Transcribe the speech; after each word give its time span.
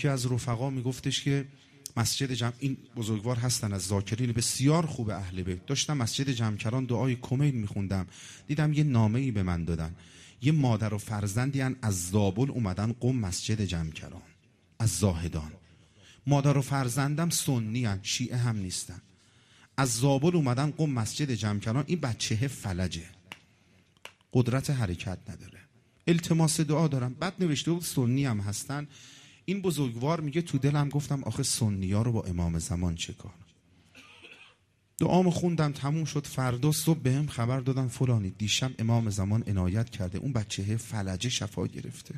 که 0.00 0.10
از 0.10 0.32
رفقا 0.32 0.70
میگفتش 0.70 1.24
که 1.24 1.46
مسجد 1.96 2.32
جمع 2.32 2.52
این 2.58 2.76
بزرگوار 2.96 3.36
هستن 3.36 3.72
از 3.72 3.86
ذاکرین 3.86 4.32
بسیار 4.32 4.86
خوب 4.86 5.10
اهل 5.10 5.42
بیت. 5.42 5.66
داشتم 5.66 5.96
مسجد 5.96 6.30
جمکران 6.30 6.84
دعای 6.84 7.16
کمیل 7.16 7.54
میخوندم. 7.54 8.06
دیدم 8.46 8.72
یه 8.72 8.84
نامه 8.84 9.20
ای 9.20 9.30
به 9.30 9.42
من 9.42 9.64
دادن. 9.64 9.94
یه 10.42 10.52
مادر 10.52 10.94
و 10.94 10.98
فرزندی 10.98 11.60
از 11.60 12.10
زابل 12.10 12.50
اومدن 12.50 12.92
قم 13.00 13.16
مسجد 13.16 13.64
جمکران. 13.64 14.22
از 14.78 14.98
زاهدان. 14.98 15.52
مادر 16.26 16.58
و 16.58 16.62
فرزندم 16.62 17.30
سنی 17.30 17.84
هن. 17.84 18.00
شیعه 18.02 18.36
هم 18.36 18.56
نیستن. 18.56 19.00
از 19.76 19.94
زابل 19.94 20.36
اومدن 20.36 20.70
قم 20.70 20.90
مسجد 20.90 21.30
جمکران. 21.30 21.84
این 21.86 22.00
بچه 22.00 22.48
فلجه. 22.48 23.04
قدرت 24.32 24.70
حرکت 24.70 25.18
نداره. 25.28 25.60
التماس 26.06 26.60
دعا 26.60 26.88
دارم. 26.88 27.14
بعد 27.14 27.34
نوشته 27.40 27.70
بود 27.70 27.82
سنی 27.82 28.24
هم 28.24 28.40
هستن. 28.40 28.86
این 29.48 29.62
بزرگوار 29.62 30.20
میگه 30.20 30.42
تو 30.42 30.58
دلم 30.58 30.88
گفتم 30.88 31.24
آخه 31.24 31.42
سنی 31.42 31.92
ها 31.92 32.02
رو 32.02 32.12
با 32.12 32.22
امام 32.22 32.58
زمان 32.58 32.94
چه 32.94 33.12
کار؟ 33.12 33.34
دعامو 34.98 35.30
خوندم 35.30 35.72
تموم 35.72 36.04
شد. 36.04 36.26
فردا 36.26 36.72
صبح 36.72 36.98
بهم 36.98 37.26
خبر 37.26 37.60
دادن 37.60 37.88
فلانی. 37.88 38.30
دیشب 38.30 38.72
امام 38.78 39.10
زمان 39.10 39.44
عنایت 39.46 39.90
کرده. 39.90 40.18
اون 40.18 40.32
بچه 40.32 40.76
فلجه 40.76 41.28
شفا 41.28 41.66
گرفته. 41.66 42.14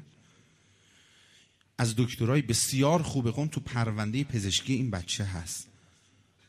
از 1.78 1.94
دکترای 1.96 2.42
بسیار 2.42 3.02
خوب 3.02 3.30
قوم 3.30 3.46
تو 3.46 3.60
پرونده 3.60 4.24
پزشکی 4.24 4.72
این 4.72 4.90
بچه 4.90 5.24
هست. 5.24 5.68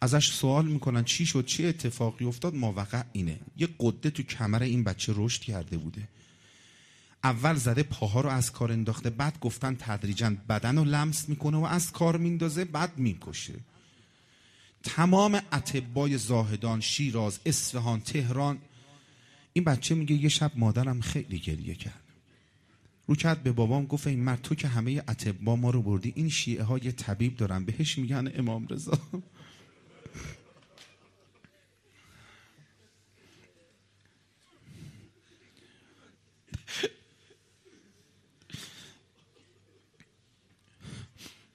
ازش 0.02 0.32
سوال 0.32 0.66
می‌کنن 0.66 1.04
چی 1.04 1.26
شد؟ 1.26 1.46
چی 1.46 1.66
اتفاقی 1.66 2.26
افتاد؟ 2.26 2.56
موقع 2.56 3.04
اینه. 3.14 3.40
یه 3.58 3.70
قده 3.80 4.10
تو 4.10 4.24
کمر 4.24 4.64
این 4.64 4.84
بچه 4.84 5.14
رشد 5.16 5.42
کرده 5.42 5.78
بوده. 5.78 6.08
اول 7.24 7.56
زده 7.56 7.84
پاها 7.84 8.22
رو 8.22 8.30
از 8.30 8.52
کار 8.52 8.72
انداخته 8.72 9.10
بعد 9.10 9.40
گفتن 9.40 9.76
تدریجا 9.80 10.36
بدن 10.50 10.78
رو 10.78 10.84
لمس 10.84 11.30
می‌کنه 11.30 11.58
و 11.58 11.64
از 11.64 11.92
کار 11.92 12.18
میندازه 12.18 12.66
بعد 12.66 12.98
می‌کشه. 12.98 13.54
تمام 14.84 15.42
اتبای 15.54 16.18
زاهدان 16.18 16.82
شیراز 16.82 17.40
اصفهان 17.46 18.02
تهران 18.02 18.58
این 19.54 19.64
بچه 19.64 19.96
میگه 19.96 20.16
یه 20.16 20.30
شب 20.30 20.52
مادرم 20.56 21.02
خیلی 21.02 21.40
گریه 21.40 21.76
کرد. 21.76 22.02
رو 23.08 23.16
کرد 23.16 23.44
به 23.44 23.52
بابام 23.52 23.86
گفت 23.86 24.08
این 24.08 24.20
مرد 24.20 24.42
تو 24.42 24.56
که 24.56 24.68
همه 24.68 25.04
اتبا 25.08 25.56
ما 25.56 25.70
رو 25.70 25.82
بردی 25.82 26.14
این 26.16 26.30
شیعه 26.30 26.64
ها 26.64 26.78
یه 26.78 26.92
طبیب 26.92 27.38
دارن 27.38 27.66
بهش 27.66 27.98
میگن 27.98 28.32
امام 28.36 28.68
رضا. 28.68 29.00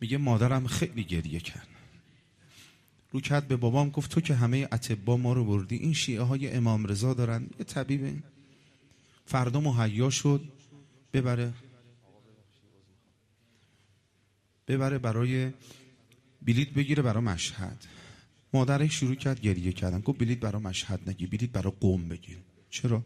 میگه 0.00 0.18
مادرم 0.18 0.66
خیلی 0.66 1.04
گریه 1.04 1.40
کرد. 1.40 1.68
رو 3.12 3.20
کرد 3.20 3.48
به 3.48 3.56
بابام 3.56 3.90
گفت 3.90 4.10
تو 4.10 4.20
که 4.20 4.34
همه 4.34 4.68
اتبا 4.72 5.16
ما 5.16 5.32
رو 5.32 5.44
بردی 5.44 5.76
این 5.76 5.92
شیعه 5.92 6.22
های 6.22 6.50
امام 6.50 6.86
رضا 6.86 7.14
دارن 7.14 7.46
یه 7.58 7.64
طبیبه 7.64 8.14
فردا 9.26 9.60
مهیا 9.60 10.10
شد 10.10 10.44
ببره. 11.12 11.52
ببره 14.68 14.98
برای 14.98 15.52
بلیت 16.42 16.68
بگیره 16.70 17.02
برای 17.02 17.22
مشهد. 17.22 17.84
مادرش 18.52 18.92
شروع 18.92 19.14
کرد 19.14 19.40
گریه 19.40 19.72
کردن. 19.72 20.00
گفت 20.00 20.18
بلیت 20.18 20.40
برای 20.40 20.62
مشهد 20.62 21.00
نگی 21.10 21.26
بلیت 21.26 21.50
برای 21.50 21.72
قوم 21.80 22.08
بگیر. 22.08 22.38
چرا؟ 22.70 23.04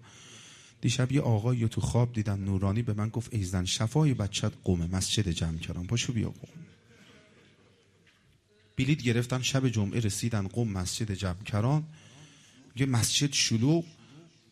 دیشب 0.80 1.12
یه 1.12 1.20
آقایی 1.20 1.69
تو 1.69 1.80
خواب 1.80 2.12
دیدم 2.12 2.44
نورانی 2.44 2.82
به 2.82 2.94
من 2.94 3.08
گفت 3.08 3.34
ایزن 3.34 3.64
شفای 3.64 4.14
بچت 4.14 4.52
قومه 4.64 4.86
مسجد 4.86 5.28
جمع 5.28 5.58
کردم 5.58 5.86
پاشو 5.86 6.12
بیا 6.12 6.30
قوم. 6.30 6.69
بلیت 8.80 9.02
گرفتن 9.02 9.42
شب 9.42 9.68
جمعه 9.68 10.00
رسیدن 10.00 10.48
قم 10.48 10.68
مسجد 10.68 11.12
جمکران 11.12 11.84
یه 12.76 12.86
مسجد 12.86 13.32
شلوغ. 13.32 13.84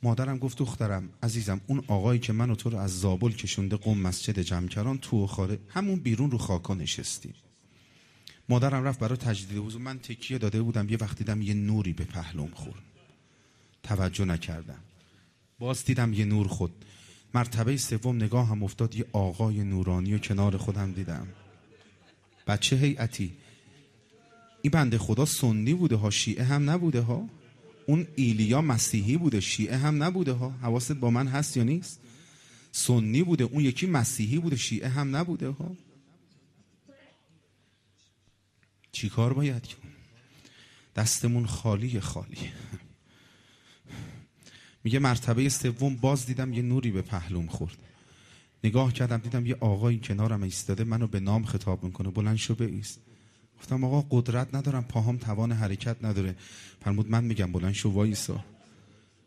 مادرم 0.02 0.38
گفت 0.38 0.58
دخترم 0.58 1.08
عزیزم 1.22 1.60
اون 1.66 1.84
آقایی 1.86 2.20
که 2.20 2.32
منو 2.32 2.54
تو 2.54 2.70
رو 2.70 2.78
از 2.78 3.00
زابل 3.00 3.32
کشونده 3.32 3.76
قم 3.76 3.98
مسجد 3.98 4.38
جمکران 4.38 4.98
تو 4.98 5.24
و 5.24 5.26
خاره 5.26 5.58
همون 5.68 5.98
بیرون 6.00 6.30
رو 6.30 6.38
خاکا 6.38 6.74
نشستیم. 6.74 7.34
مادرم 8.48 8.84
رفت 8.84 9.00
برای 9.00 9.16
تجدید 9.16 9.58
وضو 9.58 9.78
من 9.78 9.98
تکیه 9.98 10.38
داده 10.38 10.62
بودم 10.62 10.88
یه 10.88 10.96
وقت 11.00 11.18
دیدم 11.18 11.42
یه 11.42 11.54
نوری 11.54 11.92
به 11.92 12.04
پهلوم 12.04 12.50
خورد. 12.54 12.82
توجه 13.82 14.24
نکردم. 14.24 14.80
باز 15.58 15.84
دیدم 15.84 16.12
یه 16.12 16.24
نور 16.24 16.48
خود. 16.48 16.84
مرتبه 17.34 17.76
سوم 17.76 18.16
نگاه 18.16 18.48
هم 18.48 18.62
افتاد 18.62 18.96
یه 18.96 19.04
آقای 19.12 19.64
نورانی 19.64 20.14
و 20.14 20.18
کنار 20.18 20.56
خودم 20.56 20.92
دیدم. 20.92 21.28
بچه 22.46 22.76
هیئتی. 22.76 23.32
این 24.62 24.70
بنده 24.70 24.98
خدا 24.98 25.24
سنی 25.24 25.74
بوده 25.74 25.96
ها 25.96 26.10
شیعه 26.10 26.44
هم 26.44 26.70
نبوده 26.70 27.00
ها 27.00 27.28
اون 27.86 28.06
ایلیا 28.14 28.62
مسیحی 28.62 29.16
بوده 29.16 29.40
شیعه 29.40 29.76
هم 29.76 30.02
نبوده 30.02 30.32
ها 30.32 30.50
حواست 30.50 30.92
با 30.92 31.10
من 31.10 31.26
هست 31.26 31.56
یا 31.56 31.62
نیست؟ 31.62 32.00
سنی 32.72 33.22
بوده 33.22 33.44
اون 33.44 33.64
یکی 33.64 33.86
مسیحی 33.86 34.38
بوده 34.38 34.56
شیعه 34.56 34.88
هم 34.88 35.16
نبوده 35.16 35.48
ها 35.48 35.76
چی 38.92 39.08
کار 39.08 39.32
باید 39.32 39.66
کن 39.66 39.88
دستمون 40.96 41.46
خالی 41.46 42.00
خالی. 42.00 42.38
میگه 44.84 44.98
مرتبه 44.98 45.48
سوم 45.48 45.96
باز 45.96 46.26
دیدم 46.26 46.52
یه 46.52 46.62
نوری 46.62 46.90
به 46.90 47.02
پهلوم 47.02 47.46
خورد. 47.46 47.76
نگاه 48.64 48.92
کردم 48.92 49.16
دیدم 49.16 49.46
یه 49.46 49.56
آقایی 49.60 49.98
کنارم 49.98 50.42
ایستاده 50.42 50.84
منو 50.84 51.06
به 51.06 51.20
نام 51.20 51.44
خطاب 51.44 51.84
می‌کنه 51.84 52.10
بلند 52.10 52.36
شو 52.36 52.54
بایست. 52.54 53.00
گفتم 53.58 53.84
آقا 53.84 54.06
قدرت 54.10 54.54
ندارم 54.54 54.84
پاهام 54.84 55.16
توان 55.16 55.52
حرکت 55.52 55.96
نداره. 56.02 56.36
فرمود 56.80 57.10
من 57.10 57.24
میگم 57.24 57.52
بلند 57.52 57.72
شو 57.72 57.90
وایسا. 57.90 58.44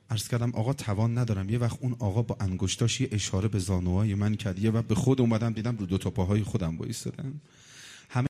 عرض 0.10 0.28
کردم 0.28 0.52
آقا 0.56 0.74
توان 0.74 1.18
ندارم. 1.18 1.50
یه 1.50 1.58
وقت 1.58 1.78
اون 1.82 1.96
آقا 2.00 2.22
با 2.22 2.38
انگشتاش 2.40 3.02
یه 3.02 3.10
اشاره 3.12 3.48
به 3.48 3.60
زانوهای 3.60 4.16
من 4.16 4.36
کرد. 4.36 4.60
یه 4.60 4.72
وقت 4.72 4.88
به 4.88 4.96
خود 4.96 5.22
اومدم 5.22 5.54
دیدم 5.54 5.78
رو 5.78 5.86
دو 5.86 5.98
تا 5.98 6.10
پاهای 6.10 6.44
خودم 6.44 6.78
وایسادم 6.78 7.42